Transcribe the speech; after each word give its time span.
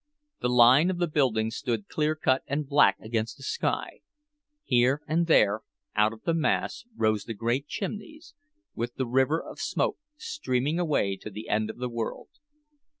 The 0.39 0.49
line 0.49 0.89
of 0.89 0.97
the 0.97 1.07
buildings 1.07 1.57
stood 1.57 1.87
clear 1.87 2.15
cut 2.15 2.41
and 2.47 2.67
black 2.67 2.97
against 2.99 3.37
the 3.37 3.43
sky; 3.43 3.99
here 4.63 5.03
and 5.05 5.27
there 5.27 5.61
out 5.95 6.11
of 6.11 6.23
the 6.23 6.33
mass 6.33 6.85
rose 6.95 7.25
the 7.25 7.35
great 7.35 7.67
chimneys, 7.67 8.33
with 8.73 8.95
the 8.95 9.05
river 9.05 9.39
of 9.39 9.59
smoke 9.59 9.99
streaming 10.17 10.79
away 10.79 11.17
to 11.17 11.29
the 11.29 11.49
end 11.49 11.69
of 11.69 11.77
the 11.77 11.87
world. 11.87 12.29